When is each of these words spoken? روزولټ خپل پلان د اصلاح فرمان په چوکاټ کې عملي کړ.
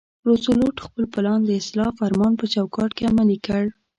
روزولټ 0.27 0.75
خپل 0.85 1.03
پلان 1.13 1.39
د 1.45 1.49
اصلاح 1.61 1.89
فرمان 1.99 2.33
په 2.39 2.45
چوکاټ 2.53 2.91
کې 2.97 3.09
عملي 3.11 3.37
کړ. 3.47 3.63